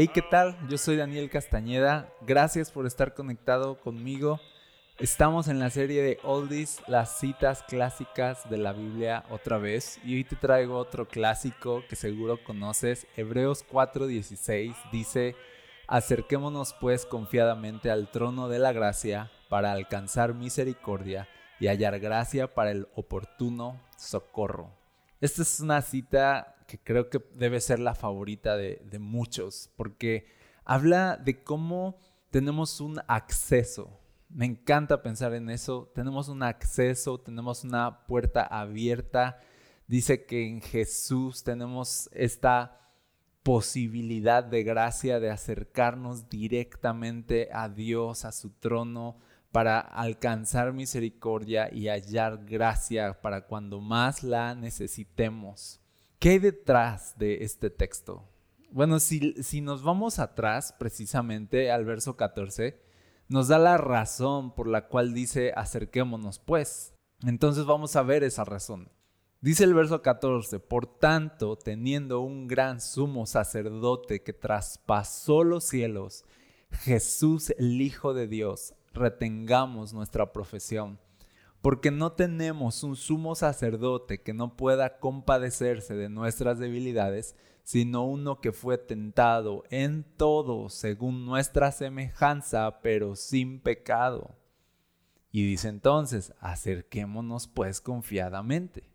Hey, 0.00 0.06
¿qué 0.06 0.22
tal? 0.22 0.56
Yo 0.68 0.78
soy 0.78 0.94
Daniel 0.94 1.28
Castañeda. 1.28 2.08
Gracias 2.24 2.70
por 2.70 2.86
estar 2.86 3.14
conectado 3.14 3.80
conmigo. 3.80 4.38
Estamos 4.96 5.48
en 5.48 5.58
la 5.58 5.70
serie 5.70 6.00
de 6.04 6.20
Oldies, 6.22 6.80
las 6.86 7.18
citas 7.18 7.64
clásicas 7.66 8.48
de 8.48 8.58
la 8.58 8.72
Biblia 8.72 9.24
otra 9.28 9.58
vez. 9.58 9.98
Y 10.04 10.14
hoy 10.14 10.22
te 10.22 10.36
traigo 10.36 10.78
otro 10.78 11.08
clásico 11.08 11.82
que 11.88 11.96
seguro 11.96 12.38
conoces. 12.44 13.08
Hebreos 13.16 13.64
4:16 13.68 14.76
dice, 14.92 15.34
acerquémonos 15.88 16.76
pues 16.80 17.04
confiadamente 17.04 17.90
al 17.90 18.08
trono 18.12 18.48
de 18.48 18.60
la 18.60 18.70
gracia 18.70 19.32
para 19.48 19.72
alcanzar 19.72 20.32
misericordia 20.32 21.26
y 21.58 21.66
hallar 21.66 21.98
gracia 21.98 22.54
para 22.54 22.70
el 22.70 22.86
oportuno 22.94 23.80
socorro. 23.96 24.77
Esta 25.20 25.42
es 25.42 25.60
una 25.60 25.82
cita 25.82 26.56
que 26.68 26.78
creo 26.78 27.10
que 27.10 27.20
debe 27.34 27.60
ser 27.60 27.80
la 27.80 27.94
favorita 27.94 28.56
de, 28.56 28.98
muchos, 29.00 29.70
porque 29.74 30.26
habla 30.64 31.16
de 31.16 31.42
cómo 31.42 31.98
tenemos 32.30 32.80
un 32.80 33.00
acceso. 33.08 33.98
Me 34.28 34.44
encanta 34.44 35.02
pensar 35.02 35.34
en 35.34 35.48
eso. 35.48 35.90
Tenemos 35.94 36.28
un 36.28 36.42
acceso, 36.42 37.18
tenemos 37.18 37.64
una 37.64 38.04
puerta 38.06 38.42
abierta. 38.42 39.40
Dice 39.86 40.26
que 40.26 40.46
en 40.46 40.60
Jesús 40.60 41.42
tenemos 41.42 42.10
esta 42.12 42.78
posibilidad 43.42 44.44
de 44.44 44.62
gracia 44.62 45.18
de 45.18 45.30
acercarnos 45.30 46.28
directamente 46.28 47.48
a 47.50 47.70
Dios, 47.70 48.26
a 48.26 48.32
su 48.32 48.50
trono, 48.50 49.16
para 49.52 49.80
alcanzar 49.80 50.72
misericordia 50.72 51.68
y 51.72 51.88
hallar 51.88 52.44
gracia 52.44 53.20
para 53.20 53.46
cuando 53.46 53.80
más 53.80 54.22
la 54.22 54.54
necesitemos. 54.54 55.80
¿Qué 56.18 56.30
hay 56.30 56.38
detrás 56.38 57.16
de 57.18 57.44
este 57.44 57.70
texto? 57.70 58.28
Bueno, 58.70 59.00
si, 59.00 59.34
si 59.42 59.60
nos 59.60 59.82
vamos 59.82 60.18
atrás, 60.18 60.74
precisamente 60.78 61.70
al 61.70 61.84
verso 61.84 62.16
14, 62.16 62.82
nos 63.28 63.48
da 63.48 63.58
la 63.58 63.78
razón 63.78 64.54
por 64.54 64.68
la 64.68 64.88
cual 64.88 65.14
dice 65.14 65.52
acerquémonos 65.56 66.38
pues. 66.38 66.94
Entonces 67.26 67.64
vamos 67.64 67.96
a 67.96 68.02
ver 68.02 68.24
esa 68.24 68.44
razón. 68.44 68.90
Dice 69.40 69.62
el 69.62 69.72
verso 69.72 70.02
14, 70.02 70.58
por 70.58 70.98
tanto, 70.98 71.56
teniendo 71.56 72.20
un 72.20 72.48
gran 72.48 72.80
sumo 72.80 73.24
sacerdote 73.24 74.22
que 74.22 74.32
traspasó 74.32 75.44
los 75.44 75.62
cielos, 75.62 76.24
Jesús 76.70 77.50
el 77.56 77.80
Hijo 77.80 78.14
de 78.14 78.26
Dios, 78.26 78.74
retengamos 78.98 79.92
nuestra 79.92 80.32
profesión, 80.32 80.98
porque 81.60 81.90
no 81.90 82.12
tenemos 82.12 82.82
un 82.82 82.96
sumo 82.96 83.34
sacerdote 83.34 84.22
que 84.22 84.34
no 84.34 84.56
pueda 84.56 84.98
compadecerse 84.98 85.94
de 85.94 86.08
nuestras 86.08 86.58
debilidades, 86.58 87.36
sino 87.64 88.04
uno 88.04 88.40
que 88.40 88.52
fue 88.52 88.78
tentado 88.78 89.64
en 89.70 90.04
todo 90.16 90.68
según 90.68 91.26
nuestra 91.26 91.72
semejanza, 91.72 92.80
pero 92.80 93.16
sin 93.16 93.60
pecado. 93.60 94.36
Y 95.30 95.44
dice 95.44 95.68
entonces, 95.68 96.32
acerquémonos 96.40 97.46
pues 97.46 97.80
confiadamente. 97.80 98.90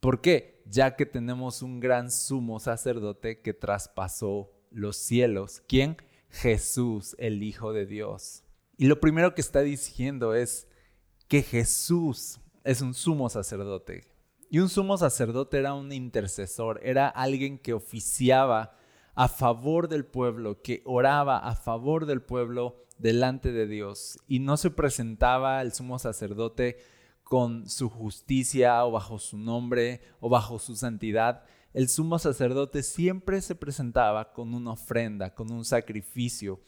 ¿Por 0.00 0.20
qué? 0.20 0.62
Ya 0.66 0.94
que 0.94 1.06
tenemos 1.06 1.62
un 1.62 1.80
gran 1.80 2.10
sumo 2.10 2.60
sacerdote 2.60 3.40
que 3.40 3.54
traspasó 3.54 4.52
los 4.70 4.96
cielos. 4.96 5.62
¿Quién? 5.66 5.96
Jesús, 6.28 7.16
el 7.18 7.42
Hijo 7.42 7.72
de 7.72 7.86
Dios. 7.86 8.45
Y 8.76 8.86
lo 8.86 9.00
primero 9.00 9.34
que 9.34 9.40
está 9.40 9.60
diciendo 9.60 10.34
es 10.34 10.68
que 11.28 11.42
Jesús 11.42 12.40
es 12.64 12.80
un 12.80 12.94
sumo 12.94 13.28
sacerdote. 13.28 14.04
Y 14.50 14.58
un 14.58 14.68
sumo 14.68 14.96
sacerdote 14.96 15.58
era 15.58 15.74
un 15.74 15.92
intercesor, 15.92 16.80
era 16.82 17.08
alguien 17.08 17.58
que 17.58 17.72
oficiaba 17.72 18.76
a 19.14 19.28
favor 19.28 19.88
del 19.88 20.04
pueblo, 20.04 20.60
que 20.62 20.82
oraba 20.84 21.38
a 21.38 21.56
favor 21.56 22.06
del 22.06 22.22
pueblo 22.22 22.84
delante 22.98 23.50
de 23.50 23.66
Dios. 23.66 24.18
Y 24.28 24.40
no 24.40 24.56
se 24.56 24.70
presentaba 24.70 25.62
el 25.62 25.72
sumo 25.72 25.98
sacerdote 25.98 26.78
con 27.24 27.68
su 27.68 27.88
justicia 27.88 28.84
o 28.84 28.92
bajo 28.92 29.18
su 29.18 29.36
nombre 29.36 30.00
o 30.20 30.28
bajo 30.28 30.58
su 30.58 30.76
santidad. 30.76 31.44
El 31.72 31.88
sumo 31.88 32.18
sacerdote 32.18 32.82
siempre 32.82 33.40
se 33.40 33.54
presentaba 33.54 34.32
con 34.32 34.54
una 34.54 34.72
ofrenda, 34.72 35.34
con 35.34 35.50
un 35.50 35.64
sacrificio, 35.64 36.60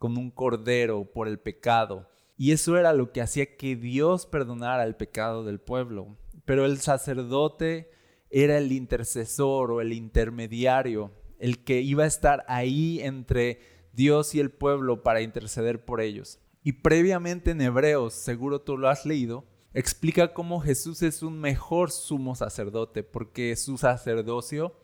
con 0.00 0.16
un 0.16 0.30
cordero 0.30 1.04
por 1.04 1.28
el 1.28 1.38
pecado. 1.38 2.08
Y 2.38 2.52
eso 2.52 2.78
era 2.78 2.94
lo 2.94 3.12
que 3.12 3.20
hacía 3.20 3.58
que 3.58 3.76
Dios 3.76 4.24
perdonara 4.24 4.84
el 4.84 4.96
pecado 4.96 5.44
del 5.44 5.60
pueblo. 5.60 6.16
Pero 6.46 6.64
el 6.64 6.78
sacerdote 6.78 7.90
era 8.30 8.56
el 8.56 8.72
intercesor 8.72 9.70
o 9.70 9.82
el 9.82 9.92
intermediario, 9.92 11.12
el 11.38 11.62
que 11.64 11.82
iba 11.82 12.04
a 12.04 12.06
estar 12.06 12.46
ahí 12.48 12.98
entre 13.02 13.60
Dios 13.92 14.34
y 14.34 14.40
el 14.40 14.50
pueblo 14.50 15.02
para 15.02 15.20
interceder 15.20 15.84
por 15.84 16.00
ellos. 16.00 16.40
Y 16.64 16.72
previamente 16.72 17.50
en 17.50 17.60
Hebreos, 17.60 18.14
seguro 18.14 18.62
tú 18.62 18.78
lo 18.78 18.88
has 18.88 19.04
leído, 19.04 19.44
explica 19.74 20.32
cómo 20.32 20.60
Jesús 20.60 21.02
es 21.02 21.22
un 21.22 21.38
mejor 21.38 21.90
sumo 21.90 22.34
sacerdote, 22.34 23.02
porque 23.02 23.54
su 23.54 23.76
sacerdocio 23.76 24.74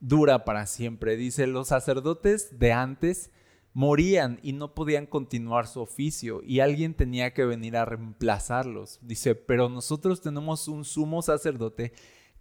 dura 0.00 0.44
para 0.44 0.66
siempre. 0.66 1.16
Dice, 1.16 1.46
los 1.46 1.68
sacerdotes 1.68 2.58
de 2.58 2.72
antes 2.72 3.30
morían 3.72 4.40
y 4.42 4.52
no 4.52 4.74
podían 4.74 5.06
continuar 5.06 5.66
su 5.66 5.80
oficio 5.80 6.42
y 6.42 6.60
alguien 6.60 6.94
tenía 6.94 7.32
que 7.32 7.44
venir 7.44 7.76
a 7.76 7.84
reemplazarlos. 7.84 8.98
Dice, 9.02 9.34
pero 9.34 9.68
nosotros 9.68 10.20
tenemos 10.20 10.68
un 10.68 10.84
sumo 10.84 11.22
sacerdote 11.22 11.92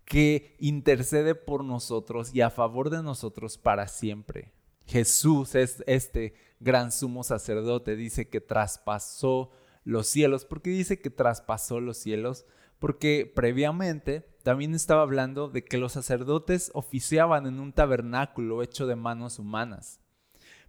que 0.06 0.56
intercede 0.60 1.36
por 1.36 1.64
nosotros 1.64 2.34
y 2.34 2.42
a 2.42 2.50
favor 2.50 2.90
de 2.90 3.04
nosotros 3.04 3.58
para 3.58 3.88
siempre. 3.88 4.52
Jesús 4.88 5.54
es 5.54 5.84
este 5.86 6.34
gran 6.60 6.92
sumo 6.92 7.24
sacerdote, 7.24 7.96
dice 7.96 8.28
que 8.28 8.42
traspasó 8.42 9.52
los 9.84 10.08
cielos. 10.08 10.46
¿Por 10.46 10.64
qué 10.64 10.72
dice 10.72 11.00
que 11.00 11.12
traspasó 11.12 11.80
los 11.80 11.98
cielos? 11.98 12.46
Porque 12.80 13.32
previamente 13.36 14.26
también 14.42 14.74
estaba 14.74 15.04
hablando 15.04 15.48
de 15.48 15.64
que 15.64 15.78
los 15.78 15.92
sacerdotes 15.92 16.72
oficiaban 16.74 17.46
en 17.46 17.60
un 17.60 17.72
tabernáculo 17.72 18.64
hecho 18.64 18.88
de 18.88 18.96
manos 18.96 19.38
humanas 19.38 20.00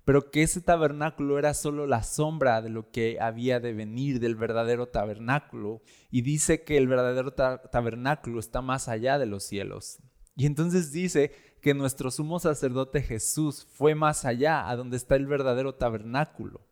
pero 0.04 0.30
que 0.30 0.42
ese 0.42 0.60
tabernáculo 0.60 1.38
era 1.38 1.54
solo 1.54 1.86
la 1.86 2.02
sombra 2.02 2.62
de 2.62 2.70
lo 2.70 2.90
que 2.90 3.18
había 3.20 3.60
de 3.60 3.72
venir 3.72 4.18
del 4.20 4.34
verdadero 4.34 4.88
tabernáculo. 4.88 5.82
Y 6.10 6.22
dice 6.22 6.64
que 6.64 6.76
el 6.78 6.88
verdadero 6.88 7.32
ta 7.32 7.62
tabernáculo 7.70 8.40
está 8.40 8.62
más 8.62 8.88
allá 8.88 9.18
de 9.18 9.26
los 9.26 9.44
cielos. 9.44 9.98
Y 10.36 10.46
entonces 10.46 10.92
dice 10.92 11.32
que 11.60 11.74
nuestro 11.74 12.10
sumo 12.10 12.40
sacerdote 12.40 13.02
Jesús 13.02 13.66
fue 13.72 13.94
más 13.94 14.24
allá, 14.24 14.68
a 14.68 14.76
donde 14.76 14.96
está 14.96 15.16
el 15.16 15.26
verdadero 15.26 15.74
tabernáculo. 15.74 16.66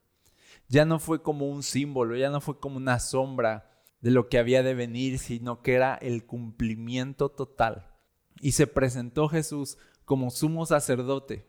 Ya 0.69 0.84
no 0.84 0.99
fue 0.99 1.22
como 1.22 1.49
un 1.49 1.62
símbolo, 1.62 2.16
ya 2.16 2.31
no 2.31 2.41
fue 2.41 2.59
como 2.59 2.77
una 2.77 2.99
sombra 2.99 3.71
de 4.00 4.10
lo 4.10 4.28
que 4.28 4.39
había 4.39 4.62
de 4.62 4.75
venir, 4.75 5.19
sino 5.19 5.62
que 5.62 5.75
era 5.75 5.95
el 5.97 6.25
cumplimiento 6.25 7.31
total. 7.31 7.95
Y 8.41 8.53
se 8.53 8.66
presentó 8.66 9.28
Jesús 9.28 9.77
como 10.05 10.31
sumo 10.31 10.65
sacerdote 10.65 11.47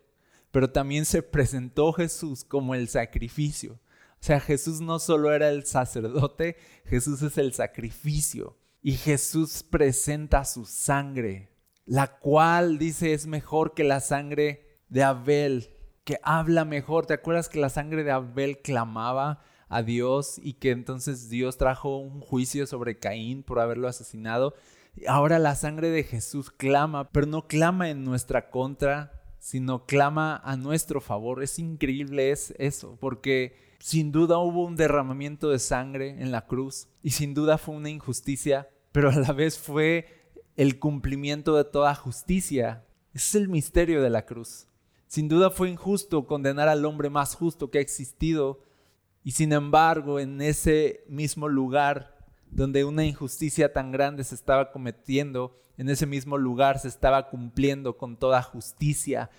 pero 0.52 0.72
también 0.72 1.06
se 1.06 1.22
presentó 1.24 1.94
Jesús 1.94 2.44
como 2.44 2.76
el 2.76 2.88
sacrificio. 2.88 3.74
O 3.74 4.24
sea, 4.24 4.40
Jesús 4.40 4.82
no 4.82 5.00
solo 5.00 5.34
era 5.34 5.50
el 5.50 5.66
sacerdote, 5.66 6.58
Jesús 6.86 7.22
es 7.22 7.38
el 7.38 7.54
sacrificio. 7.54 8.58
Y 8.82 8.94
Jesús 8.94 9.64
presenta 9.64 10.46
su 10.46 10.66
sangre, 10.66 11.50
la 11.86 12.18
cual 12.20 12.78
dice 12.78 13.14
es 13.14 13.28
mejor 13.28 13.74
que 13.74 13.84
la 13.84 14.00
sangre 14.00 14.80
de 14.88 15.04
Abel, 15.04 15.76
que 16.04 16.20
habla 16.24 16.66
mejor. 16.66 17.06
¿Te 17.06 17.14
acuerdas 17.14 17.50
que 17.50 17.60
la 17.60 17.70
sangre 17.70 18.04
de 18.04 18.12
Abel 18.12 18.62
clamaba 18.62 19.42
a 19.68 19.84
Dios 19.84 20.40
y 20.42 20.54
que 20.54 20.72
entonces 20.72 21.30
Dios 21.30 21.58
trajo 21.58 21.98
un 21.98 22.22
juicio 22.22 22.68
sobre 22.68 23.00
Caín 23.00 23.44
por 23.44 23.60
haberlo 23.60 23.88
asesinado? 23.88 24.56
Ahora 25.08 25.40
la 25.40 25.56
sangre 25.56 25.90
de 25.90 26.04
Jesús 26.04 26.50
clama, 26.52 27.12
pero 27.12 27.28
no 27.28 27.48
clama 27.48 27.90
en 27.90 28.04
nuestra 28.04 28.50
contra, 28.50 29.19
sino 29.40 29.86
clama 29.86 30.38
a 30.44 30.56
nuestro 30.56 31.02
favor. 31.02 31.42
Es 31.42 31.60
increíble 31.60 32.32
es 32.32 32.54
eso, 32.58 32.98
porque 33.00 33.56
sin 33.80 34.12
duda 34.12 34.38
hubo 34.38 34.66
un 34.66 34.76
derramamiento 34.76 35.50
de 35.50 35.60
sangre 35.60 36.22
en 36.22 36.32
la 36.32 36.46
cruz 36.46 36.88
y 37.02 37.12
sin 37.12 37.34
duda 37.34 37.58
fue 37.58 37.76
una 37.76 37.90
injusticia, 37.90 38.70
pero 38.92 39.10
a 39.10 39.16
la 39.16 39.32
vez 39.32 39.58
fue 39.58 40.34
el 40.56 40.78
cumplimiento 40.78 41.56
de 41.56 41.64
toda 41.64 41.96
justicia. 41.96 42.86
es 43.14 43.34
el 43.34 43.48
misterio 43.48 44.02
de 44.02 44.10
la 44.10 44.26
cruz. 44.26 44.68
Sin 45.08 45.28
duda 45.28 45.50
fue 45.50 45.70
injusto 45.70 46.28
condenar 46.28 46.68
al 46.68 46.86
hombre 46.86 47.10
más 47.10 47.34
justo 47.34 47.72
que 47.72 47.80
ha 47.80 47.82
existido, 47.82 48.62
Y 49.24 49.32
sin 49.32 49.52
embargo, 49.52 50.20
en 50.20 50.42
ese 50.42 51.04
mismo 51.08 51.50
lugar 51.50 52.16
donde 52.50 52.86
una 52.86 53.06
injusticia 53.06 53.74
tan 53.74 53.92
grande 53.92 54.24
se 54.24 54.36
estaba 54.36 54.72
cometiendo, 54.72 55.60
en 55.80 55.90
ese 55.90 56.06
mismo 56.06 56.38
lugar 56.38 56.78
se 56.78 56.90
estaba 56.90 57.30
cumpliendo 57.30 57.96
con 57.96 58.18
toda 58.18 58.44
justicia, 58.44 59.30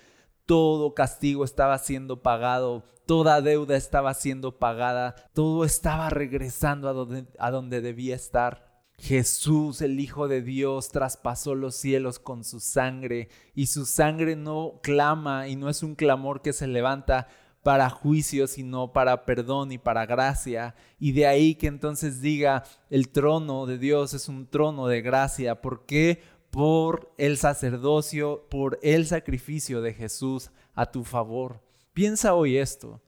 todo 0.47 0.95
castigo 0.95 1.45
estaba 1.45 1.77
siendo 1.77 2.23
pagado, 2.23 2.83
toda 3.05 3.41
deuda 3.41 3.77
estaba 3.77 4.15
siendo 4.15 4.57
pagada, 4.57 5.13
todo 5.33 5.65
estaba 5.65 6.09
regresando 6.09 6.89
a 6.89 7.51
donde, 7.51 7.81
debía 7.81 8.15
estar. 8.15 8.71
Jesús, 8.97 9.81
el 9.81 9.99
Hijo 9.99 10.27
de 10.27 10.41
Dios, 10.41 10.89
traspasó 10.89 11.53
los 11.53 11.75
cielos 11.75 12.17
con 12.17 12.43
su 12.43 12.59
sangre 12.59 13.29
y 13.53 13.67
su 13.67 13.85
sangre 13.85 14.35
no 14.35 14.79
clama 14.81 15.47
y 15.47 15.55
no 15.55 15.69
es 15.69 15.83
un 15.83 15.93
clamor 15.93 16.41
que 16.41 16.53
se 16.53 16.65
levanta 16.65 17.27
para 17.63 17.89
juicio, 17.89 18.47
sino 18.47 18.91
para 18.91 19.25
perdón 19.25 19.71
y 19.71 19.77
para 19.77 20.05
gracia. 20.05 20.75
Y 20.99 21.11
de 21.11 21.27
ahí 21.27 21.55
que 21.55 21.67
entonces 21.67 22.21
diga, 22.21 22.63
el 22.89 23.09
trono 23.09 23.65
de 23.65 23.77
Dios 23.77 24.13
es 24.13 24.27
un 24.27 24.47
trono 24.47 24.87
de 24.87 25.01
gracia. 25.01 25.61
¿Por 25.61 25.85
qué? 25.85 26.23
Por 26.49 27.13
el 27.17 27.37
sacerdocio, 27.37 28.47
por 28.49 28.79
el 28.81 29.05
sacrificio 29.05 29.81
de 29.81 29.93
Jesús 29.93 30.51
a 30.73 30.91
tu 30.91 31.03
favor. 31.03 31.61
Piensa 31.93 32.33
hoy 32.33 32.57
esto. 32.57 33.01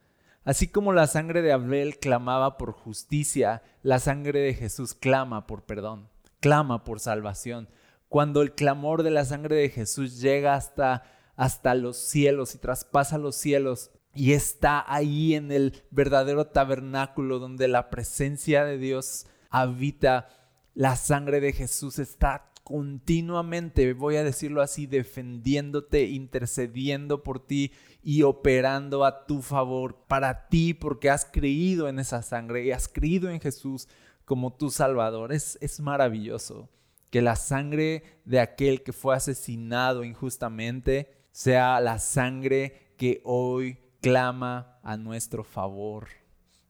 Así 0.45 0.67
como 0.67 0.91
la 0.91 1.07
sangre 1.07 1.41
de 1.41 1.53
Abel 1.53 1.99
clamaba 1.99 2.57
por 2.57 2.73
justicia, 2.73 3.63
la 3.81 3.99
sangre 3.99 4.41
de 4.41 4.53
Jesús 4.53 4.93
clama 4.93 5.47
por 5.47 5.63
perdón, 5.63 6.09
clama 6.41 6.83
por 6.83 6.99
salvación. 6.99 7.69
Cuando 8.09 8.41
el 8.41 8.53
clamor 8.53 9.03
de 9.03 9.11
la 9.11 9.23
sangre 9.23 9.55
de 9.55 9.69
Jesús 9.69 10.19
llega 10.19 10.53
hasta, 10.55 11.03
hasta 11.37 11.75
los 11.75 11.97
cielos 11.97 12.55
y 12.55 12.57
traspasa 12.57 13.17
los 13.17 13.37
cielos 13.37 13.89
y 14.15 14.33
está 14.33 14.83
ahí 14.87 15.33
en 15.33 15.51
el 15.51 15.83
verdadero 15.91 16.47
tabernáculo 16.47 17.39
donde 17.39 17.67
la 17.67 17.89
presencia 17.89 18.63
de 18.63 18.77
Dios 18.77 19.25
habita, 19.49 20.29
la 20.75 20.95
sangre 20.95 21.39
de 21.39 21.53
Jesús 21.53 21.99
está 21.99 22.51
continuamente, 22.63 23.93
voy 23.93 24.15
a 24.15 24.23
decirlo 24.23 24.61
así, 24.61 24.85
defendiéndote, 24.85 26.05
intercediendo 26.05 27.23
por 27.23 27.45
ti 27.45 27.71
y 28.01 28.23
operando 28.23 29.03
a 29.03 29.25
tu 29.25 29.41
favor 29.41 30.05
para 30.07 30.47
ti 30.47 30.73
porque 30.73 31.09
has 31.09 31.25
creído 31.25 31.89
en 31.89 31.99
esa 31.99 32.21
sangre 32.21 32.65
y 32.65 32.71
has 32.71 32.87
creído 32.87 33.29
en 33.29 33.41
Jesús 33.41 33.87
como 34.25 34.53
tu 34.53 34.69
Salvador. 34.69 35.33
Es, 35.33 35.57
es 35.61 35.79
maravilloso 35.79 36.69
que 37.09 37.21
la 37.21 37.35
sangre 37.35 38.03
de 38.25 38.39
aquel 38.39 38.81
que 38.81 38.93
fue 38.93 39.15
asesinado 39.15 40.03
injustamente 40.03 41.11
sea 41.31 41.79
la 41.81 41.99
sangre 41.99 42.93
que 42.97 43.21
hoy 43.25 43.77
clama 44.03 44.77
a 44.83 44.95
nuestro 44.97 45.43
favor. 45.43 46.09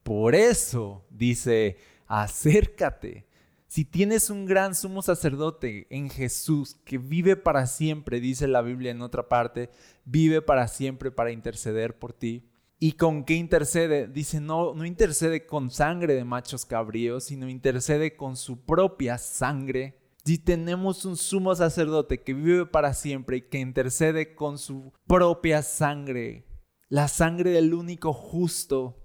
Por 0.03 0.35
eso 0.35 1.05
dice, 1.09 1.75
acércate 2.07 3.27
si 3.73 3.85
tienes 3.85 4.29
un 4.29 4.45
gran 4.45 4.75
sumo 4.75 5.01
sacerdote 5.01 5.87
en 5.89 6.07
Jesús 6.07 6.75
que 6.85 6.99
vive 6.99 7.35
para 7.35 7.65
siempre, 7.65 8.19
dice 8.19 8.47
la 8.47 8.61
Biblia 8.61 8.91
en 8.91 9.01
otra 9.01 9.27
parte, 9.27 9.71
vive 10.05 10.43
para 10.43 10.67
siempre 10.67 11.09
para 11.09 11.31
interceder 11.31 11.97
por 11.97 12.13
ti. 12.13 12.51
¿Y 12.77 12.91
con 12.91 13.23
qué 13.23 13.33
intercede? 13.33 14.07
Dice, 14.07 14.39
no, 14.39 14.75
no 14.75 14.85
intercede 14.85 15.47
con 15.47 15.71
sangre 15.71 16.13
de 16.13 16.23
machos 16.23 16.67
cabríos, 16.67 17.23
sino 17.23 17.49
intercede 17.49 18.15
con 18.15 18.37
su 18.37 18.63
propia 18.63 19.17
sangre. 19.17 19.97
Si 20.23 20.37
tenemos 20.37 21.03
un 21.03 21.17
sumo 21.17 21.55
sacerdote 21.55 22.21
que 22.21 22.35
vive 22.35 22.67
para 22.67 22.93
siempre 22.93 23.37
y 23.37 23.41
que 23.41 23.57
intercede 23.57 24.35
con 24.35 24.59
su 24.59 24.93
propia 25.07 25.63
sangre, 25.63 26.45
la 26.93 27.07
sangre 27.07 27.49
del 27.49 27.73
único 27.73 28.13
justo 28.13 29.03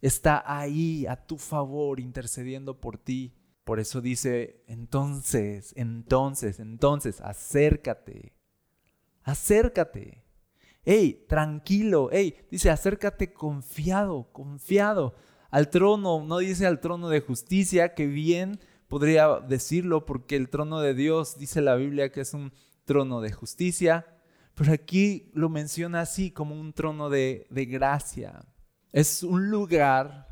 está 0.00 0.42
ahí 0.44 1.06
a 1.06 1.14
tu 1.14 1.38
favor 1.38 2.00
intercediendo 2.00 2.80
por 2.80 2.98
ti. 2.98 3.36
Por 3.62 3.78
eso 3.78 4.00
dice, 4.00 4.64
entonces, 4.66 5.72
entonces, 5.76 6.58
entonces, 6.58 7.20
acércate, 7.20 8.34
acércate. 9.22 10.24
Hey, 10.82 11.24
tranquilo, 11.28 12.08
hey, 12.10 12.34
dice, 12.50 12.68
acércate 12.68 13.32
confiado, 13.32 14.32
confiado 14.32 15.14
al 15.52 15.70
trono, 15.70 16.24
no 16.24 16.38
dice 16.38 16.66
al 16.66 16.80
trono 16.80 17.10
de 17.10 17.20
justicia, 17.20 17.94
que 17.94 18.08
bien 18.08 18.58
podría 18.88 19.38
decirlo 19.38 20.04
porque 20.04 20.34
el 20.34 20.48
trono 20.48 20.80
de 20.80 20.94
Dios, 20.94 21.38
dice 21.38 21.60
la 21.60 21.76
Biblia 21.76 22.10
que 22.10 22.22
es 22.22 22.34
un 22.34 22.52
trono 22.84 23.20
de 23.20 23.30
justicia, 23.30 24.19
pero 24.60 24.74
aquí 24.74 25.30
lo 25.32 25.48
menciona 25.48 26.02
así 26.02 26.30
como 26.30 26.54
un 26.54 26.74
trono 26.74 27.08
de, 27.08 27.46
de 27.48 27.64
gracia. 27.64 28.44
Es 28.92 29.22
un 29.22 29.48
lugar 29.48 30.28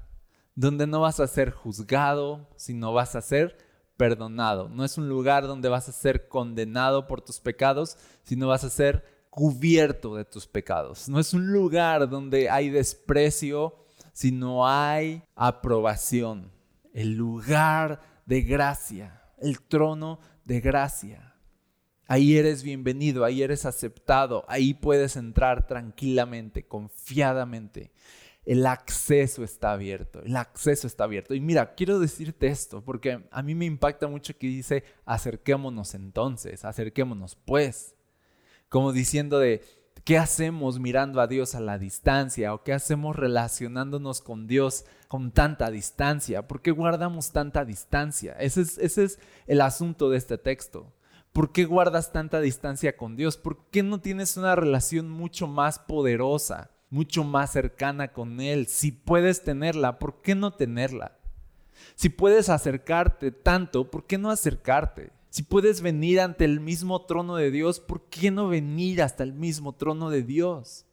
donde 0.55 0.87
no 0.87 1.01
vas 1.01 1.19
a 1.19 1.27
ser 1.27 1.51
juzgado, 1.51 2.47
sino 2.55 2.93
vas 2.93 3.17
a 3.17 3.23
ser 3.23 3.57
perdonado. 3.97 4.69
No 4.69 4.85
es 4.85 4.99
un 4.99 5.09
lugar 5.09 5.47
donde 5.47 5.71
vas 5.71 5.89
a 5.89 5.93
ser 5.93 6.29
condenado 6.29 7.07
por 7.07 7.23
tus 7.23 7.41
pecados, 7.41 7.97
sino 8.23 8.49
vas 8.49 8.65
a 8.65 8.69
ser 8.69 9.03
cubierto 9.31 10.15
de 10.15 10.27
tus 10.27 10.47
pecados. 10.47 11.09
No 11.09 11.19
es 11.21 11.33
un 11.33 11.51
lugar 11.51 12.07
donde 12.07 12.51
hay 12.51 12.69
desprecio, 12.69 13.77
sino 14.13 14.69
hay 14.69 15.23
aprobación. 15.37 16.53
El 16.93 17.15
lugar 17.15 18.03
de 18.27 18.43
gracia, 18.43 19.23
el 19.39 19.59
trono 19.63 20.21
de 20.45 20.61
gracia. 20.61 21.29
Ahí 22.11 22.39
eres 22.39 22.63
bienvenido, 22.63 23.23
ahí 23.25 23.43
eres 23.43 23.67
aceptado, 23.67 24.45
ahí 24.49 24.73
puedes 24.73 25.15
entrar 25.17 25.67
tranquilamente, 25.67 26.67
confiadamente 26.67 27.93
el 28.47 28.67
acceso 28.67 29.45
está 29.45 29.73
abierto, 29.73 30.23
el 30.23 30.35
acceso 30.35 30.87
está 30.87 31.05
abierto. 31.05 31.35
Y 31.35 31.41
mira, 31.41 31.75
quiero 31.75 31.99
decirte 31.99 32.47
esto, 32.47 32.83
porque 32.83 33.29
a 33.31 33.43
mí 33.43 33.55
me 33.55 33.67
impacta 33.67 34.09
mucho 34.09 34.39
que 34.39 34.47
dice, 34.47 34.85
acerquémonos 35.05 35.93
entonces, 35.95 36.65
acerquémonos 36.65 37.37
pues, 37.45 37.95
como 38.71 38.95
diciendo 38.95 39.39
de, 39.39 39.61
¿qué 40.03 40.17
hacemos 40.17 40.79
mirando 40.79 41.21
a 41.21 41.27
Dios 41.27 41.55
a 41.55 41.61
la 41.61 41.77
distancia? 41.77 42.55
¿O 42.55 42.63
qué 42.63 42.73
hacemos 42.73 43.17
relacionándonos 43.17 44.23
con 44.23 44.47
Dios 44.47 44.87
con 45.09 45.31
tanta 45.31 45.71
distancia? 45.71 46.49
¿Por 46.49 46.63
qué 46.63 46.71
guardamos 46.71 47.33
tanta 47.33 47.67
distancia? 47.67 48.33
Ese 48.41 48.63
es, 48.63 48.79
ese 48.79 49.05
es 49.05 49.19
el 49.47 49.61
asunto 49.61 50.09
de 50.09 50.17
este 50.17 50.39
texto. 50.39 50.91
¿Por 51.33 51.53
qué 51.53 51.65
guardas 51.65 52.13
tanta 52.13 52.41
distancia 52.41 52.97
con 52.97 53.17
Dios? 53.17 53.37
¿Por 53.37 53.67
qué 53.71 53.83
no 53.83 54.01
tienes 54.01 54.37
una 54.37 54.57
relación 54.57 55.11
mucho 55.11 55.47
más 55.47 55.79
poderosa? 55.79 56.71
mucho 56.91 57.25
más 57.25 57.53
cercana 57.53 58.13
con 58.13 58.41
Él. 58.41 58.67
Si 58.67 58.93
puedes 58.93 59.43
tenerla, 59.45 59.99
¿por 59.99 60.21
qué 60.23 60.35
no 60.35 60.53
tenerla? 60.53 61.19
Si 61.95 62.09
puedes 62.09 62.49
acercarte 62.49 63.31
tanto, 63.31 63.91
¿por 63.91 64.07
qué 64.07 64.19
no 64.19 64.31
acercarte? 64.31 65.11
Si 65.31 65.43
puedes 65.43 65.83
venir 65.83 66.21
ante 66.21 66.45
el 66.45 66.61
mismo 66.61 67.05
trono 67.05 67.37
de 67.37 67.51
Dios, 67.51 67.81
¿por 67.81 68.09
qué 68.09 68.31
no 68.31 68.49
venir 68.49 69.03
hasta 69.03 69.23
el 69.23 69.35
mismo 69.35 69.75
trono 69.75 70.11
de 70.11 70.23
Dios? 70.23 70.87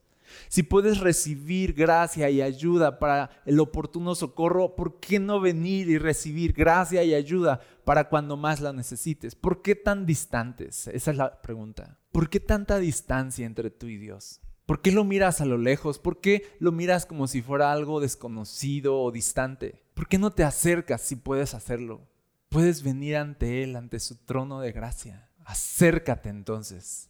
Si 0.48 0.64
puedes 0.64 1.00
recibir 1.00 1.74
gracia 1.74 2.30
y 2.30 2.42
ayuda 2.42 3.00
para 3.00 3.30
el 3.46 3.60
oportuno 3.60 4.16
socorro, 4.16 4.76
¿por 4.76 5.00
qué 5.00 5.20
no 5.20 5.40
venir 5.40 5.90
y 5.90 5.98
recibir 5.98 6.54
gracia 6.54 7.04
y 7.04 7.14
ayuda 7.14 7.62
para 7.84 8.10
cuando 8.10 8.38
más 8.38 8.62
la 8.62 8.74
necesites? 8.74 9.36
¿Por 9.36 9.62
qué 9.62 9.76
tan 9.76 10.06
distantes? 10.06 10.88
Esa 10.88 11.12
es 11.12 11.18
la 11.18 11.42
pregunta. 11.42 12.00
¿Por 12.12 12.30
qué 12.30 12.40
tanta 12.40 12.80
distancia 12.80 13.46
entre 13.46 13.70
tú 13.70 13.88
y 13.88 13.98
Dios? 13.98 14.42
¿Por 14.66 14.82
qué 14.82 14.92
lo 14.92 15.04
miras 15.04 15.42
a 15.42 15.46
lo 15.46 15.58
lejos? 15.58 16.00
¿Por 16.00 16.22
qué 16.22 16.56
lo 16.60 16.72
miras 16.72 17.06
como 17.06 17.28
si 17.28 17.42
fuera 17.42 17.72
algo 17.72 18.00
desconocido 18.00 19.00
o 19.00 19.12
distante? 19.12 19.84
¿Por 19.94 20.08
qué 20.08 20.18
no 20.18 20.32
te 20.32 20.44
acercas 20.44 21.02
si 21.02 21.16
puedes 21.16 21.54
hacerlo? 21.54 22.08
Puedes 22.50 22.84
venir 22.84 23.18
ante 23.18 23.64
Él, 23.64 23.76
ante 23.76 24.00
su 24.00 24.16
trono 24.16 24.60
de 24.62 24.72
gracia. 24.72 25.30
Acércate 25.44 26.30
entonces, 26.30 27.10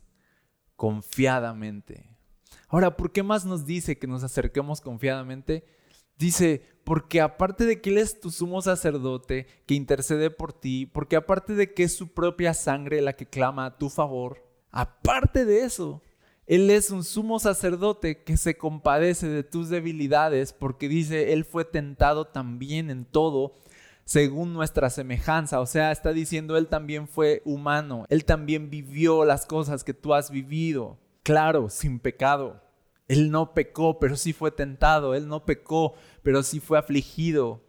confiadamente. 0.75 2.14
Ahora, 2.67 2.97
¿por 2.97 3.11
qué 3.11 3.23
más 3.23 3.45
nos 3.45 3.65
dice 3.65 3.97
que 3.97 4.07
nos 4.07 4.23
acerquemos 4.23 4.81
confiadamente? 4.81 5.65
Dice, 6.17 6.61
porque 6.83 7.21
aparte 7.21 7.65
de 7.65 7.81
que 7.81 7.89
Él 7.89 7.97
es 7.97 8.19
tu 8.19 8.31
sumo 8.31 8.61
sacerdote 8.61 9.47
que 9.65 9.73
intercede 9.73 10.29
por 10.29 10.53
ti, 10.53 10.85
porque 10.85 11.15
aparte 11.15 11.53
de 11.53 11.73
que 11.73 11.83
es 11.83 11.95
su 11.95 12.13
propia 12.13 12.53
sangre 12.53 13.01
la 13.01 13.13
que 13.13 13.25
clama 13.25 13.65
a 13.65 13.77
tu 13.77 13.89
favor, 13.89 14.43
aparte 14.71 15.45
de 15.45 15.63
eso, 15.63 16.01
él 16.47 16.69
es 16.69 16.91
un 16.91 17.03
sumo 17.03 17.39
sacerdote 17.39 18.21
que 18.23 18.37
se 18.37 18.55
compadece 18.55 19.27
de 19.27 19.43
tus 19.43 19.69
debilidades 19.69 20.53
porque 20.53 20.87
dice, 20.87 21.33
Él 21.33 21.43
fue 21.43 21.65
tentado 21.65 22.25
también 22.25 22.91
en 22.91 23.05
todo 23.05 23.55
según 24.03 24.53
nuestra 24.53 24.91
semejanza. 24.91 25.59
O 25.59 25.65
sea, 25.65 25.91
está 25.91 26.13
diciendo, 26.13 26.55
Él 26.55 26.67
también 26.67 27.07
fue 27.07 27.41
humano. 27.45 28.05
Él 28.09 28.25
también 28.25 28.69
vivió 28.69 29.25
las 29.25 29.47
cosas 29.47 29.83
que 29.83 29.95
tú 29.95 30.13
has 30.13 30.29
vivido. 30.29 30.99
Claro, 31.25 31.71
sin 31.71 31.97
pecado. 31.97 32.61
Él 33.07 33.31
no 33.31 33.55
pecó, 33.55 33.97
pero 33.97 34.15
sí 34.15 34.31
fue 34.31 34.51
tentado. 34.51 35.15
Él 35.15 35.27
no 35.27 35.43
pecó, 35.43 35.95
pero 36.21 36.43
sí 36.43 36.59
fue 36.59 36.77
afligido. 36.77 37.63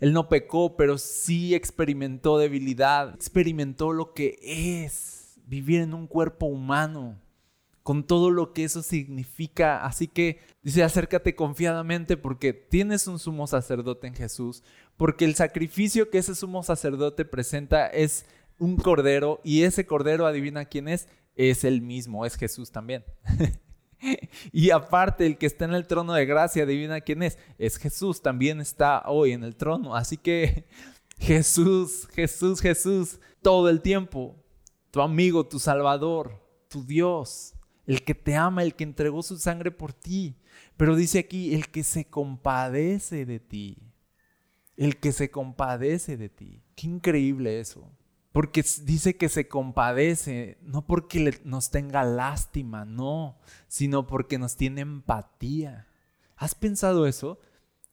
Él 0.00 0.12
no 0.12 0.28
pecó, 0.28 0.76
pero 0.76 0.98
sí 0.98 1.54
experimentó 1.54 2.38
debilidad. 2.38 3.14
Experimentó 3.14 3.92
lo 3.92 4.14
que 4.14 4.36
es 4.42 5.38
vivir 5.46 5.80
en 5.80 5.94
un 5.94 6.08
cuerpo 6.08 6.46
humano 6.46 7.20
con 7.84 8.04
todo 8.04 8.32
lo 8.32 8.52
que 8.52 8.64
eso 8.64 8.82
significa. 8.82 9.86
Así 9.86 10.08
que 10.08 10.40
dice, 10.62 10.82
acércate 10.82 11.36
confiadamente 11.36 12.16
porque 12.16 12.52
tienes 12.52 13.06
un 13.06 13.20
sumo 13.20 13.46
sacerdote 13.46 14.08
en 14.08 14.14
Jesús, 14.14 14.64
porque 14.96 15.24
el 15.24 15.36
sacrificio 15.36 16.10
que 16.10 16.18
ese 16.18 16.34
sumo 16.34 16.64
sacerdote 16.64 17.24
presenta 17.24 17.86
es 17.86 18.26
un 18.58 18.76
cordero 18.76 19.40
y 19.44 19.62
ese 19.62 19.86
cordero, 19.86 20.26
adivina 20.26 20.64
quién 20.64 20.88
es, 20.88 21.06
es 21.38 21.62
el 21.62 21.80
mismo, 21.80 22.26
es 22.26 22.36
Jesús 22.36 22.70
también. 22.72 23.04
y 24.52 24.70
aparte, 24.70 25.24
el 25.24 25.38
que 25.38 25.46
está 25.46 25.64
en 25.64 25.72
el 25.72 25.86
trono 25.86 26.12
de 26.12 26.26
gracia, 26.26 26.64
adivina 26.64 27.00
quién 27.00 27.22
es, 27.22 27.38
es 27.58 27.78
Jesús, 27.78 28.20
también 28.20 28.60
está 28.60 29.04
hoy 29.06 29.32
en 29.32 29.44
el 29.44 29.54
trono. 29.56 29.94
Así 29.94 30.16
que 30.16 30.66
Jesús, 31.18 32.08
Jesús, 32.12 32.60
Jesús, 32.60 33.20
todo 33.40 33.70
el 33.70 33.80
tiempo, 33.80 34.36
tu 34.90 35.00
amigo, 35.00 35.46
tu 35.46 35.60
salvador, 35.60 36.44
tu 36.68 36.84
Dios, 36.84 37.54
el 37.86 38.02
que 38.02 38.16
te 38.16 38.34
ama, 38.34 38.64
el 38.64 38.74
que 38.74 38.84
entregó 38.84 39.22
su 39.22 39.38
sangre 39.38 39.70
por 39.70 39.92
ti. 39.92 40.36
Pero 40.76 40.96
dice 40.96 41.20
aquí, 41.20 41.54
el 41.54 41.68
que 41.68 41.84
se 41.84 42.04
compadece 42.04 43.24
de 43.24 43.38
ti, 43.38 43.78
el 44.76 44.96
que 44.96 45.12
se 45.12 45.30
compadece 45.30 46.16
de 46.16 46.28
ti. 46.28 46.64
Qué 46.74 46.88
increíble 46.88 47.60
eso. 47.60 47.88
Porque 48.38 48.64
dice 48.84 49.16
que 49.16 49.28
se 49.28 49.48
compadece, 49.48 50.58
no 50.62 50.86
porque 50.86 51.40
nos 51.42 51.72
tenga 51.72 52.04
lástima, 52.04 52.84
no, 52.84 53.36
sino 53.66 54.06
porque 54.06 54.38
nos 54.38 54.54
tiene 54.54 54.82
empatía. 54.82 55.88
¿Has 56.36 56.54
pensado 56.54 57.08
eso? 57.08 57.40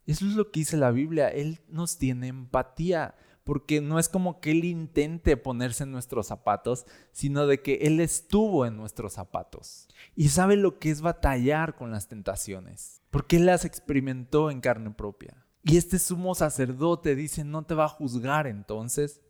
Eso 0.05 0.27
es 0.27 0.35
lo 0.35 0.51
que 0.51 0.59
dice 0.59 0.77
la 0.77 0.91
Biblia. 0.91 1.29
Él 1.29 1.61
nos 1.67 1.97
tiene 1.97 2.27
empatía, 2.27 3.15
porque 3.43 3.81
no 3.81 3.97
es 3.97 4.07
como 4.07 4.39
que 4.39 4.51
Él 4.51 4.65
intente 4.65 5.35
ponerse 5.35 5.81
en 5.81 5.91
nuestros 5.91 6.27
zapatos, 6.27 6.85
sino 7.11 7.47
de 7.47 7.63
que 7.63 7.79
Él 7.81 7.99
estuvo 7.99 8.67
en 8.67 8.77
nuestros 8.77 9.13
zapatos. 9.13 9.87
Y 10.15 10.29
sabe 10.29 10.57
lo 10.57 10.77
que 10.77 10.91
es 10.91 11.01
batallar 11.01 11.75
con 11.75 11.89
las 11.89 12.07
tentaciones, 12.07 13.01
porque 13.09 13.37
Él 13.37 13.47
las 13.47 13.65
experimentó 13.65 14.51
en 14.51 14.61
carne 14.61 14.91
propia. 14.91 15.43
Y 15.63 15.77
este 15.77 15.97
sumo 15.97 16.35
sacerdote 16.35 17.15
dice, 17.15 17.43
no 17.43 17.63
te 17.63 17.73
va 17.73 17.85
a 17.85 17.89
juzgar 17.89 18.45
entonces, 18.45 19.21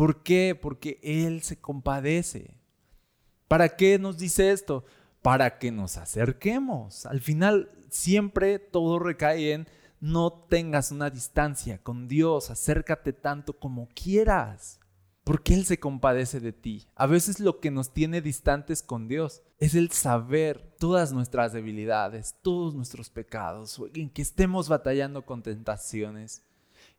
¿Por 0.00 0.22
qué? 0.22 0.58
Porque 0.58 0.98
Él 1.02 1.42
se 1.42 1.58
compadece. 1.58 2.56
¿Para 3.48 3.76
qué 3.76 3.98
nos 3.98 4.16
dice 4.16 4.50
esto? 4.50 4.86
Para 5.20 5.58
que 5.58 5.70
nos 5.70 5.98
acerquemos. 5.98 7.04
Al 7.04 7.20
final 7.20 7.68
siempre 7.90 8.58
todo 8.58 8.98
recae 8.98 9.52
en 9.52 9.68
no 10.00 10.32
tengas 10.48 10.90
una 10.90 11.10
distancia 11.10 11.82
con 11.82 12.08
Dios, 12.08 12.48
acércate 12.48 13.12
tanto 13.12 13.58
como 13.58 13.90
quieras, 13.92 14.80
porque 15.22 15.52
Él 15.52 15.66
se 15.66 15.78
compadece 15.78 16.40
de 16.40 16.54
ti. 16.54 16.86
A 16.94 17.04
veces 17.04 17.38
lo 17.38 17.60
que 17.60 17.70
nos 17.70 17.92
tiene 17.92 18.22
distantes 18.22 18.82
con 18.82 19.06
Dios 19.06 19.42
es 19.58 19.74
el 19.74 19.90
saber 19.90 20.76
todas 20.78 21.12
nuestras 21.12 21.52
debilidades, 21.52 22.36
todos 22.40 22.74
nuestros 22.74 23.10
pecados, 23.10 23.78
en 23.92 24.08
que 24.08 24.22
estemos 24.22 24.70
batallando 24.70 25.26
con 25.26 25.42
tentaciones 25.42 26.42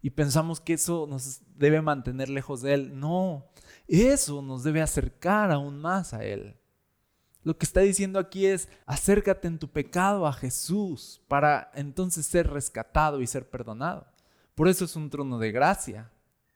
y 0.02 0.12
pensamos 0.12 0.60
que 0.60 0.74
eso 0.74 1.06
nos 1.08 1.42
debe 1.56 1.82
mantener 1.82 2.30
lejos 2.30 2.62
de 2.62 2.74
Él. 2.74 3.00
No, 3.00 3.46
eso 3.88 4.42
nos 4.42 4.64
debe 4.64 4.82
acercar 4.82 5.52
aún 5.52 5.80
más 5.80 6.14
a 6.14 6.24
Él. 6.24 6.58
Lo 7.44 7.58
que 7.58 7.66
está 7.66 7.82
diciendo 7.82 8.20
aquí 8.20 8.46
es, 8.46 8.70
acércate 8.86 9.48
en 9.48 9.60
tu 9.60 9.68
pecado 9.68 10.28
a 10.28 10.34
Jesús 10.34 11.22
para 11.28 11.72
entonces 11.74 12.26
ser 12.26 12.50
rescatado 12.50 13.22
y 13.22 13.28
ser 13.28 13.50
perdonado. 13.50 14.08
Por 14.54 14.68
eso 14.68 14.86
es 14.86 14.96
un 14.96 15.10
trono 15.10 15.40
de 15.40 15.52
gracia. 15.52 16.12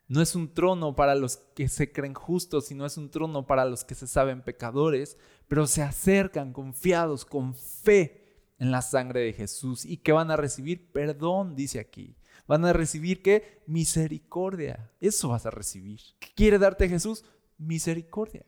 No 0.08 0.22
es 0.22 0.36
un 0.36 0.54
trono 0.54 0.96
para 0.96 1.16
los 1.16 1.38
que 1.38 1.68
se 1.68 1.92
creen 1.92 2.14
justos, 2.14 2.66
sino 2.66 2.86
es 2.86 2.98
un 2.98 3.10
trono 3.10 3.48
para 3.48 3.66
los 3.66 3.84
que 3.84 3.96
se 3.96 4.06
saben 4.06 4.44
pecadores, 4.44 5.18
pero 5.48 5.66
se 5.66 5.82
acercan 5.82 6.54
confiados, 6.54 7.26
con 7.26 7.56
fe 7.56 8.24
en 8.60 8.70
la 8.70 8.84
sangre 8.84 9.22
de 9.22 9.34
Jesús 9.34 9.84
y 9.86 9.98
que 9.98 10.12
van 10.12 10.30
a 10.30 10.38
recibir 10.38 10.92
perdón, 10.92 11.56
dice 11.56 11.80
aquí. 11.80 12.16
Van 12.48 12.66
a 12.66 12.74
recibir 12.74 13.22
qué? 13.22 13.64
Misericordia. 13.66 14.92
Eso 15.00 15.30
vas 15.30 15.46
a 15.46 15.52
recibir. 15.52 16.00
¿Qué 16.20 16.30
quiere 16.36 16.60
darte 16.60 16.88
Jesús? 16.88 17.24
Misericordia. 17.58 18.46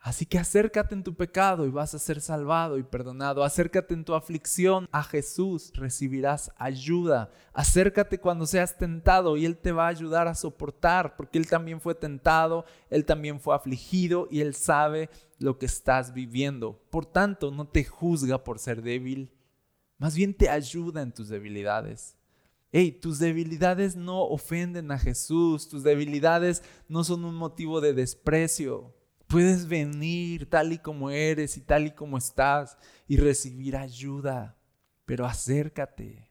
Así 0.00 0.26
que 0.26 0.38
acércate 0.38 0.94
en 0.94 1.02
tu 1.02 1.14
pecado 1.16 1.66
y 1.66 1.70
vas 1.70 1.92
a 1.92 1.98
ser 1.98 2.20
salvado 2.20 2.78
y 2.78 2.84
perdonado. 2.84 3.42
Acércate 3.42 3.94
en 3.94 4.04
tu 4.04 4.14
aflicción 4.14 4.88
a 4.92 5.02
Jesús, 5.02 5.72
recibirás 5.74 6.52
ayuda. 6.56 7.32
Acércate 7.52 8.18
cuando 8.18 8.46
seas 8.46 8.78
tentado 8.78 9.36
y 9.36 9.44
Él 9.44 9.56
te 9.58 9.72
va 9.72 9.86
a 9.86 9.90
ayudar 9.90 10.28
a 10.28 10.36
soportar, 10.36 11.16
porque 11.16 11.38
Él 11.38 11.48
también 11.48 11.80
fue 11.80 11.96
tentado, 11.96 12.64
Él 12.90 13.04
también 13.04 13.40
fue 13.40 13.56
afligido 13.56 14.28
y 14.30 14.40
Él 14.40 14.54
sabe 14.54 15.10
lo 15.38 15.58
que 15.58 15.66
estás 15.66 16.14
viviendo. 16.14 16.80
Por 16.90 17.04
tanto, 17.04 17.50
no 17.50 17.66
te 17.66 17.84
juzga 17.84 18.44
por 18.44 18.60
ser 18.60 18.82
débil, 18.82 19.32
más 19.98 20.14
bien 20.14 20.32
te 20.32 20.48
ayuda 20.48 21.02
en 21.02 21.12
tus 21.12 21.28
debilidades. 21.28 22.17
Hey, 22.70 22.92
tus 22.92 23.18
debilidades 23.18 23.96
no 23.96 24.22
ofenden 24.24 24.90
a 24.90 24.98
Jesús, 24.98 25.68
tus 25.68 25.82
debilidades 25.82 26.62
no 26.86 27.02
son 27.02 27.24
un 27.24 27.34
motivo 27.34 27.80
de 27.80 27.94
desprecio. 27.94 28.94
Puedes 29.26 29.68
venir 29.68 30.50
tal 30.50 30.74
y 30.74 30.78
como 30.78 31.10
eres 31.10 31.56
y 31.56 31.62
tal 31.62 31.86
y 31.86 31.90
como 31.92 32.18
estás 32.18 32.76
y 33.06 33.16
recibir 33.16 33.76
ayuda, 33.76 34.58
pero 35.06 35.24
acércate. 35.24 36.30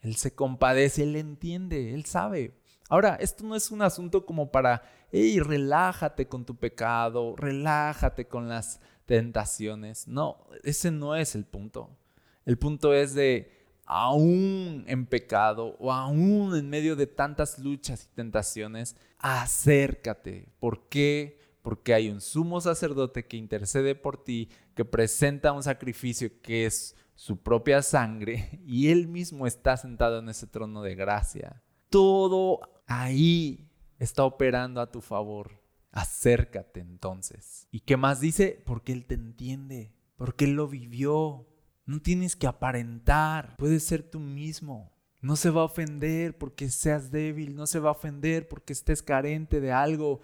Él 0.00 0.14
se 0.14 0.34
compadece, 0.34 1.02
Él 1.02 1.16
entiende, 1.16 1.92
Él 1.92 2.04
sabe. 2.04 2.60
Ahora, 2.88 3.16
esto 3.16 3.44
no 3.44 3.56
es 3.56 3.72
un 3.72 3.82
asunto 3.82 4.26
como 4.26 4.52
para, 4.52 4.82
hey, 5.10 5.40
relájate 5.40 6.28
con 6.28 6.44
tu 6.44 6.54
pecado, 6.56 7.34
relájate 7.36 8.28
con 8.28 8.48
las 8.48 8.80
tentaciones. 9.06 10.06
No, 10.06 10.46
ese 10.62 10.92
no 10.92 11.16
es 11.16 11.34
el 11.34 11.46
punto. 11.46 11.96
El 12.44 12.58
punto 12.58 12.94
es 12.94 13.14
de, 13.14 13.53
aún 13.86 14.84
en 14.86 15.06
pecado 15.06 15.76
o 15.78 15.92
aún 15.92 16.56
en 16.56 16.68
medio 16.68 16.96
de 16.96 17.06
tantas 17.06 17.58
luchas 17.58 18.04
y 18.04 18.14
tentaciones, 18.14 18.96
acércate. 19.18 20.48
¿Por 20.58 20.88
qué? 20.88 21.38
Porque 21.62 21.94
hay 21.94 22.10
un 22.10 22.20
sumo 22.20 22.60
sacerdote 22.60 23.26
que 23.26 23.36
intercede 23.36 23.94
por 23.94 24.22
ti, 24.22 24.48
que 24.74 24.84
presenta 24.84 25.52
un 25.52 25.62
sacrificio 25.62 26.30
que 26.42 26.66
es 26.66 26.96
su 27.14 27.42
propia 27.42 27.82
sangre 27.82 28.60
y 28.66 28.88
él 28.88 29.08
mismo 29.08 29.46
está 29.46 29.76
sentado 29.76 30.18
en 30.18 30.28
ese 30.28 30.46
trono 30.46 30.82
de 30.82 30.94
gracia. 30.94 31.62
Todo 31.88 32.60
ahí 32.86 33.70
está 33.98 34.24
operando 34.24 34.80
a 34.80 34.90
tu 34.90 35.00
favor. 35.00 35.62
Acércate 35.90 36.80
entonces. 36.80 37.68
¿Y 37.70 37.80
qué 37.80 37.96
más 37.96 38.20
dice? 38.20 38.60
Porque 38.66 38.92
Él 38.92 39.06
te 39.06 39.14
entiende, 39.14 39.94
porque 40.16 40.46
Él 40.46 40.54
lo 40.54 40.66
vivió, 40.66 41.46
no 41.86 42.00
tienes 42.00 42.36
que 42.36 42.46
aparentar, 42.46 43.56
puedes 43.56 43.84
ser 43.84 44.02
tú 44.02 44.20
mismo. 44.20 44.92
No 45.20 45.36
se 45.36 45.50
va 45.50 45.62
a 45.62 45.64
ofender 45.64 46.36
porque 46.36 46.68
seas 46.68 47.10
débil, 47.10 47.56
no 47.56 47.66
se 47.66 47.78
va 47.78 47.88
a 47.88 47.92
ofender 47.92 48.46
porque 48.46 48.72
estés 48.74 49.02
carente 49.02 49.60
de 49.60 49.72
algo. 49.72 50.20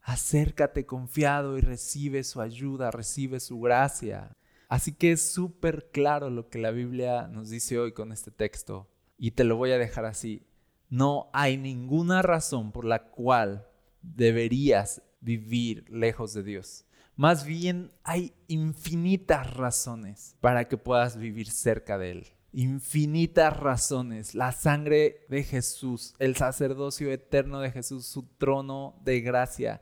Acércate 0.00 0.86
confiado 0.86 1.58
y 1.58 1.60
recibe 1.60 2.24
su 2.24 2.40
ayuda, 2.40 2.90
recibe 2.90 3.40
su 3.40 3.60
gracia. 3.60 4.36
Así 4.68 4.92
que 4.92 5.12
es 5.12 5.32
súper 5.32 5.90
claro 5.92 6.30
lo 6.30 6.48
que 6.48 6.58
la 6.58 6.70
Biblia 6.70 7.28
nos 7.28 7.50
dice 7.50 7.78
hoy 7.78 7.92
con 7.92 8.10
este 8.10 8.30
texto. 8.30 8.88
Y 9.18 9.32
te 9.32 9.44
lo 9.44 9.56
voy 9.56 9.72
a 9.72 9.78
dejar 9.78 10.06
así. 10.06 10.46
No 10.88 11.28
hay 11.32 11.58
ninguna 11.58 12.22
razón 12.22 12.72
por 12.72 12.84
la 12.84 13.10
cual 13.10 13.66
deberías 14.00 15.02
vivir 15.20 15.84
lejos 15.90 16.32
de 16.32 16.42
Dios. 16.42 16.85
Más 17.16 17.46
bien 17.46 17.90
hay 18.04 18.34
infinitas 18.46 19.54
razones 19.54 20.36
para 20.40 20.68
que 20.68 20.76
puedas 20.76 21.16
vivir 21.16 21.50
cerca 21.50 21.96
de 21.96 22.10
Él. 22.10 22.26
Infinitas 22.52 23.56
razones. 23.56 24.34
La 24.34 24.52
sangre 24.52 25.24
de 25.30 25.42
Jesús, 25.42 26.14
el 26.18 26.36
sacerdocio 26.36 27.10
eterno 27.10 27.60
de 27.60 27.70
Jesús, 27.70 28.06
su 28.06 28.24
trono 28.36 29.00
de 29.02 29.22
gracia. 29.22 29.80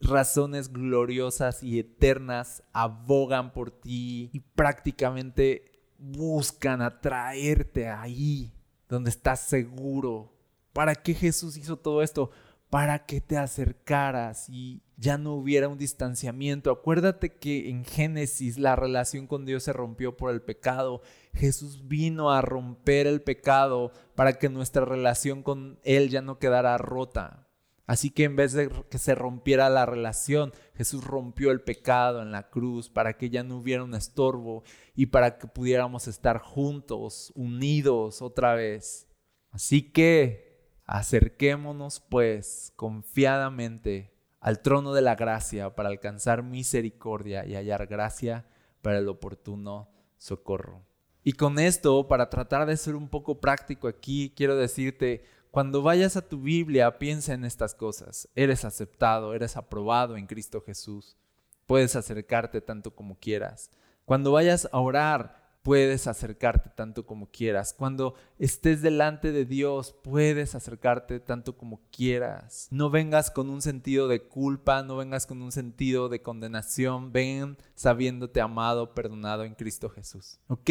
Razones 0.00 0.70
gloriosas 0.70 1.62
y 1.62 1.78
eternas 1.78 2.62
abogan 2.72 3.52
por 3.52 3.70
ti 3.70 4.30
y 4.34 4.40
prácticamente 4.40 5.72
buscan 5.98 6.82
atraerte 6.82 7.88
ahí 7.88 8.52
donde 8.88 9.08
estás 9.08 9.40
seguro. 9.40 10.34
¿Para 10.74 10.94
qué 10.94 11.14
Jesús 11.14 11.56
hizo 11.56 11.76
todo 11.78 12.02
esto? 12.02 12.30
Para 12.70 13.06
que 13.06 13.20
te 13.20 13.36
acercaras 13.36 14.48
y 14.48 14.82
ya 14.96 15.16
no 15.16 15.34
hubiera 15.34 15.68
un 15.68 15.78
distanciamiento. 15.78 16.70
Acuérdate 16.70 17.34
que 17.34 17.70
en 17.70 17.84
Génesis 17.84 18.58
la 18.58 18.76
relación 18.76 19.26
con 19.26 19.46
Dios 19.46 19.62
se 19.62 19.72
rompió 19.72 20.16
por 20.16 20.30
el 20.30 20.42
pecado. 20.42 21.00
Jesús 21.32 21.88
vino 21.88 22.30
a 22.30 22.42
romper 22.42 23.06
el 23.06 23.22
pecado 23.22 23.92
para 24.14 24.34
que 24.34 24.48
nuestra 24.48 24.84
relación 24.84 25.42
con 25.42 25.78
Él 25.82 26.10
ya 26.10 26.20
no 26.20 26.38
quedara 26.38 26.76
rota. 26.78 27.46
Así 27.86 28.10
que 28.10 28.24
en 28.24 28.36
vez 28.36 28.52
de 28.52 28.68
que 28.90 28.98
se 28.98 29.14
rompiera 29.14 29.70
la 29.70 29.86
relación, 29.86 30.52
Jesús 30.74 31.04
rompió 31.04 31.50
el 31.50 31.62
pecado 31.62 32.20
en 32.20 32.32
la 32.32 32.50
cruz 32.50 32.90
para 32.90 33.16
que 33.16 33.30
ya 33.30 33.42
no 33.44 33.56
hubiera 33.56 33.82
un 33.82 33.94
estorbo 33.94 34.62
y 34.94 35.06
para 35.06 35.38
que 35.38 35.46
pudiéramos 35.46 36.06
estar 36.06 36.38
juntos, 36.38 37.32
unidos 37.34 38.20
otra 38.20 38.54
vez. 38.54 39.08
Así 39.52 39.90
que 39.90 40.47
Acerquémonos 40.88 42.00
pues 42.00 42.72
confiadamente 42.74 44.10
al 44.40 44.62
trono 44.62 44.94
de 44.94 45.02
la 45.02 45.16
gracia 45.16 45.74
para 45.74 45.90
alcanzar 45.90 46.42
misericordia 46.42 47.44
y 47.44 47.54
hallar 47.54 47.86
gracia 47.86 48.46
para 48.80 48.98
el 48.98 49.08
oportuno 49.08 49.90
socorro. 50.16 50.82
Y 51.22 51.32
con 51.34 51.58
esto, 51.58 52.08
para 52.08 52.30
tratar 52.30 52.66
de 52.66 52.74
ser 52.78 52.96
un 52.96 53.10
poco 53.10 53.38
práctico 53.38 53.86
aquí, 53.86 54.32
quiero 54.34 54.56
decirte, 54.56 55.24
cuando 55.50 55.82
vayas 55.82 56.16
a 56.16 56.26
tu 56.26 56.40
Biblia, 56.40 56.98
piensa 56.98 57.34
en 57.34 57.44
estas 57.44 57.74
cosas. 57.74 58.26
Eres 58.34 58.64
aceptado, 58.64 59.34
eres 59.34 59.58
aprobado 59.58 60.16
en 60.16 60.26
Cristo 60.26 60.62
Jesús. 60.62 61.18
Puedes 61.66 61.96
acercarte 61.96 62.62
tanto 62.62 62.94
como 62.94 63.18
quieras. 63.18 63.70
Cuando 64.06 64.32
vayas 64.32 64.70
a 64.72 64.80
orar, 64.80 65.47
puedes 65.62 66.06
acercarte 66.06 66.70
tanto 66.70 67.06
como 67.06 67.30
quieras. 67.30 67.74
Cuando 67.76 68.14
estés 68.38 68.82
delante 68.82 69.32
de 69.32 69.44
Dios, 69.44 69.94
puedes 70.02 70.54
acercarte 70.54 71.20
tanto 71.20 71.56
como 71.56 71.80
quieras. 71.90 72.68
No 72.70 72.90
vengas 72.90 73.30
con 73.30 73.50
un 73.50 73.62
sentido 73.62 74.08
de 74.08 74.22
culpa, 74.22 74.82
no 74.82 74.96
vengas 74.96 75.26
con 75.26 75.42
un 75.42 75.52
sentido 75.52 76.08
de 76.08 76.22
condenación. 76.22 77.12
Ven 77.12 77.58
sabiéndote 77.74 78.40
amado, 78.40 78.94
perdonado 78.94 79.44
en 79.44 79.54
Cristo 79.54 79.88
Jesús. 79.88 80.40
¿Ok? 80.48 80.70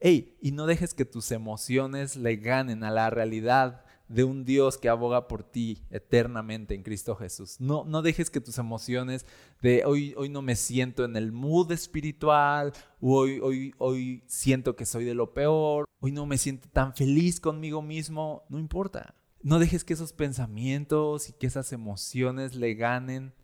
Ey, 0.00 0.36
y 0.40 0.52
no 0.52 0.66
dejes 0.66 0.94
que 0.94 1.04
tus 1.04 1.32
emociones 1.32 2.14
le 2.16 2.36
ganen 2.36 2.84
a 2.84 2.90
la 2.90 3.10
realidad 3.10 3.84
de 4.08 4.24
un 4.24 4.44
Dios 4.44 4.78
que 4.78 4.88
aboga 4.88 5.28
por 5.28 5.42
ti 5.42 5.82
eternamente 5.90 6.74
en 6.74 6.82
Cristo 6.82 7.14
Jesús. 7.14 7.60
No, 7.60 7.84
no 7.84 8.02
dejes 8.02 8.30
que 8.30 8.40
tus 8.40 8.58
emociones 8.58 9.26
de 9.60 9.84
hoy, 9.84 10.14
hoy 10.16 10.28
no 10.28 10.42
me 10.42 10.56
siento 10.56 11.04
en 11.04 11.16
el 11.16 11.32
mood 11.32 11.70
espiritual, 11.72 12.72
hoy, 13.00 13.38
hoy, 13.40 13.74
hoy 13.78 14.22
siento 14.26 14.76
que 14.76 14.86
soy 14.86 15.04
de 15.04 15.14
lo 15.14 15.34
peor, 15.34 15.84
hoy 16.00 16.12
no 16.12 16.26
me 16.26 16.38
siento 16.38 16.68
tan 16.68 16.94
feliz 16.94 17.40
conmigo 17.40 17.82
mismo, 17.82 18.44
no 18.48 18.58
importa. 18.58 19.14
No 19.42 19.58
dejes 19.58 19.84
que 19.84 19.94
esos 19.94 20.12
pensamientos 20.12 21.28
y 21.28 21.32
que 21.32 21.46
esas 21.46 21.72
emociones 21.72 22.54
le 22.54 22.74
ganen 22.74 23.34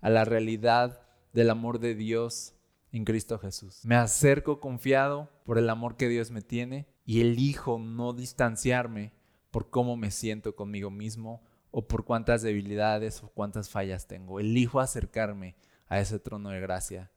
a 0.00 0.10
la 0.10 0.24
realidad 0.24 1.00
del 1.32 1.50
amor 1.50 1.78
de 1.78 1.94
Dios 1.94 2.54
en 2.92 3.04
Cristo 3.04 3.38
Jesús. 3.38 3.80
Me 3.84 3.96
acerco 3.96 4.60
confiado 4.60 5.30
por 5.44 5.58
el 5.58 5.68
amor 5.68 5.96
que 5.96 6.08
Dios 6.08 6.30
me 6.30 6.42
tiene 6.42 6.86
y 7.04 7.20
elijo 7.20 7.78
no 7.78 8.12
distanciarme 8.12 9.12
por 9.54 9.70
cómo 9.70 9.96
me 9.96 10.10
siento 10.10 10.56
conmigo 10.56 10.90
mismo 10.90 11.40
o 11.70 11.86
por 11.86 12.04
cuántas 12.04 12.42
debilidades 12.42 13.22
o 13.22 13.28
cuántas 13.28 13.70
fallas 13.70 14.08
tengo. 14.08 14.40
Elijo 14.40 14.80
acercarme 14.80 15.54
a 15.86 16.00
ese 16.00 16.18
trono 16.18 16.50
de 16.50 16.58
gracia. 16.58 17.12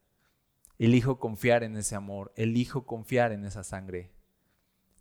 Elijo 0.78 1.20
confiar 1.20 1.64
en 1.64 1.76
ese 1.78 1.96
amor. 1.96 2.32
Elijo 2.36 2.86
confiar 2.86 3.32
en 3.32 3.44
esa 3.44 3.64
sangre. 3.64 4.12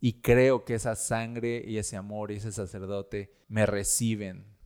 Y 0.01 0.13
creo 0.21 0.65
que 0.65 0.73
esa 0.73 0.95
sangre 0.95 1.63
y 1.63 1.77
ese 1.77 1.95
amor 1.95 2.31
y 2.31 2.37
ese 2.37 2.51
sacerdote 2.51 3.31
me 3.47 3.67
reciben. 3.67 4.57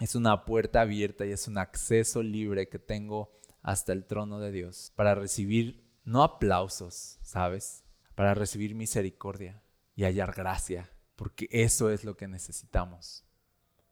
Es 0.00 0.14
una 0.14 0.46
puerta 0.46 0.80
abierta 0.80 1.26
y 1.26 1.32
es 1.32 1.46
un 1.46 1.58
acceso 1.58 2.22
libre 2.22 2.70
que 2.70 2.78
tengo 2.78 3.32
hasta 3.60 3.92
el 3.92 4.06
trono 4.06 4.40
de 4.40 4.50
Dios 4.50 4.94
para 4.96 5.14
recibir 5.14 5.84
no 6.04 6.22
aplausos, 6.22 7.18
¿sabes? 7.20 7.84
Para 8.14 8.32
recibir 8.32 8.74
misericordia 8.74 9.62
y 9.94 10.04
hallar 10.04 10.32
gracia 10.34 10.90
porque 11.18 11.48
eso 11.50 11.90
es 11.90 12.04
lo 12.04 12.16
que 12.16 12.28
necesitamos. 12.28 13.24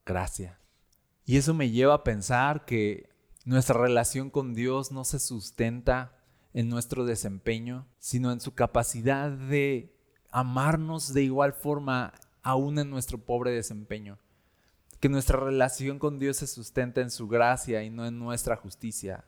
Gracia. 0.07 0.61
Y 1.25 1.39
eso 1.39 1.55
me 1.55 1.71
lleva 1.71 1.95
a 1.95 2.05
pensar 2.05 2.65
que 2.65 3.11
nuestra 3.45 3.81
relación 3.81 4.31
con 4.31 4.55
Dios 4.55 4.93
no 4.93 5.05
se 5.05 5.19
sustenta 5.19 6.17
en 6.55 6.69
nuestro 6.69 7.05
desempeño, 7.05 7.89
sino 7.99 8.31
en 8.31 8.39
su 8.39 8.55
capacidad 8.55 9.33
de 9.33 9.93
amarnos 10.31 11.13
de 11.13 11.25
igual 11.25 11.53
forma 11.53 12.13
aún 12.45 12.79
en 12.79 12.91
nuestro 12.91 13.19
pobre 13.19 13.51
desempeño. 13.51 14.21
Que 15.01 15.09
nuestra 15.09 15.41
relación 15.41 15.99
con 15.99 16.21
Dios 16.21 16.37
se 16.37 16.47
sustenta 16.47 17.01
en 17.01 17.11
su 17.11 17.27
gracia 17.27 17.83
y 17.83 17.91
no 17.91 18.07
en 18.07 18.21
nuestra 18.21 18.55
justicia. 18.55 19.25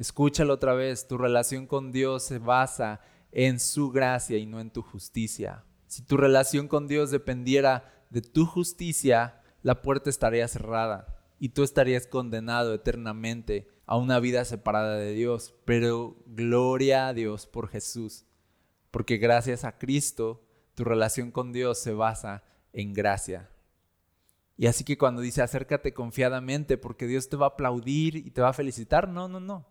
Escúchalo 0.00 0.54
otra 0.54 0.74
vez, 0.74 1.06
tu 1.06 1.18
relación 1.18 1.68
con 1.68 1.92
Dios 1.92 2.24
se 2.24 2.40
basa 2.40 3.00
en 3.30 3.60
su 3.60 3.92
gracia 3.92 4.38
y 4.38 4.46
no 4.46 4.60
en 4.60 4.72
tu 4.72 4.82
justicia. 4.82 5.64
Si 5.86 6.02
tu 6.02 6.16
relación 6.16 6.68
con 6.68 6.88
Dios 6.88 7.10
dependiera 7.10 7.92
de 8.10 8.22
tu 8.22 8.46
justicia, 8.46 9.42
la 9.62 9.82
puerta 9.82 10.10
estaría 10.10 10.46
cerrada 10.48 11.14
y 11.38 11.50
tú 11.50 11.62
estarías 11.62 12.06
condenado 12.06 12.74
eternamente 12.74 13.68
a 13.86 13.96
una 13.96 14.20
vida 14.20 14.44
separada 14.44 14.96
de 14.96 15.12
Dios. 15.12 15.54
Pero 15.64 16.16
gloria 16.26 17.08
a 17.08 17.14
Dios 17.14 17.46
por 17.46 17.68
Jesús, 17.68 18.24
porque 18.90 19.18
gracias 19.18 19.64
a 19.64 19.78
Cristo 19.78 20.44
tu 20.74 20.84
relación 20.84 21.30
con 21.30 21.52
Dios 21.52 21.78
se 21.78 21.92
basa 21.92 22.44
en 22.72 22.92
gracia. 22.92 23.50
Y 24.56 24.66
así 24.66 24.84
que 24.84 24.98
cuando 24.98 25.20
dice 25.20 25.42
acércate 25.42 25.92
confiadamente 25.92 26.78
porque 26.78 27.06
Dios 27.06 27.28
te 27.28 27.36
va 27.36 27.46
a 27.46 27.48
aplaudir 27.50 28.16
y 28.16 28.30
te 28.30 28.40
va 28.40 28.50
a 28.50 28.54
felicitar, 28.54 29.08
no, 29.08 29.28
no, 29.28 29.40
no. 29.40 29.66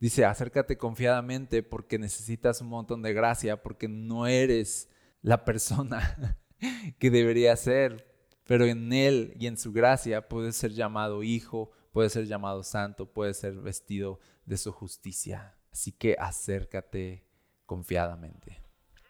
Dice 0.00 0.24
acércate 0.24 0.76
confiadamente 0.76 1.62
porque 1.62 1.98
necesitas 1.98 2.60
un 2.60 2.68
montón 2.68 3.02
de 3.02 3.12
gracia, 3.12 3.62
porque 3.62 3.88
no 3.88 4.26
eres 4.26 4.90
la 5.22 5.44
persona 5.44 6.38
que 6.98 7.10
debería 7.10 7.56
ser, 7.56 8.06
pero 8.46 8.64
en 8.64 8.92
Él 8.92 9.34
y 9.38 9.46
en 9.46 9.56
su 9.56 9.72
gracia 9.72 10.28
puede 10.28 10.52
ser 10.52 10.72
llamado 10.72 11.22
hijo, 11.22 11.72
puede 11.92 12.10
ser 12.10 12.26
llamado 12.26 12.62
santo, 12.62 13.12
puede 13.12 13.34
ser 13.34 13.54
vestido 13.54 14.20
de 14.44 14.56
su 14.56 14.72
justicia. 14.72 15.56
Así 15.72 15.92
que 15.92 16.16
acércate 16.18 17.26
confiadamente. 17.66 18.62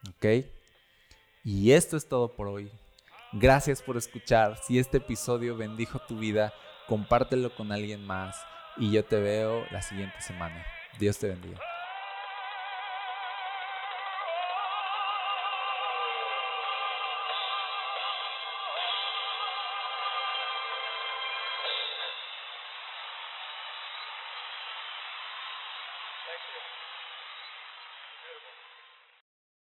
¿Ok? 0.08 0.46
Y 1.44 1.72
esto 1.72 1.96
es 1.96 2.08
todo 2.08 2.34
por 2.34 2.48
hoy. 2.48 2.70
Gracias 3.32 3.82
por 3.82 3.96
escuchar. 3.96 4.58
Si 4.64 4.78
este 4.78 4.96
episodio 4.98 5.56
bendijo 5.56 6.00
tu 6.08 6.18
vida, 6.18 6.52
compártelo 6.88 7.54
con 7.54 7.70
alguien 7.70 8.04
más. 8.04 8.36
Y 8.78 8.90
yo 8.90 9.04
te 9.04 9.20
veo 9.20 9.64
la 9.70 9.82
siguiente 9.82 10.20
semana. 10.20 10.64
Dios 10.98 11.18
te 11.18 11.28
bendiga. 11.28 11.60